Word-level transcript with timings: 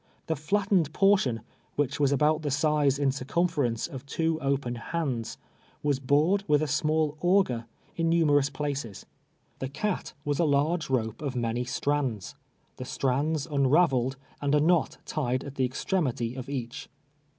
The 0.25 0.35
flattened 0.35 0.91
portion, 0.93 1.41
which 1.75 1.99
was 1.99 2.11
abiuit 2.11 2.41
the 2.41 2.49
size 2.49 2.97
in 2.97 3.11
circumference 3.11 3.85
of 3.85 4.03
two 4.07 4.41
open 4.41 4.73
hands, 4.73 5.37
was 5.83 5.99
bored 5.99 6.43
with 6.47 6.63
a 6.63 6.67
small 6.67 7.17
auger 7.21 7.65
in 7.95 8.09
numerous 8.09 8.49
pdaces. 8.49 9.05
The 9.59 9.69
cat 9.69 10.13
was 10.25 10.39
a 10.39 10.43
large 10.43 10.89
rope 10.89 11.21
of 11.21 11.35
many 11.35 11.65
strands 11.65 12.33
—•the 12.77 12.83
strands 12.83 13.45
unraveled, 13.45 14.17
and 14.41 14.55
a 14.55 14.59
knot 14.59 14.97
tied 15.05 15.43
at 15.43 15.53
the 15.53 15.65
extrem 15.69 16.07
ity 16.09 16.33
of 16.33 16.49
each. 16.49 16.89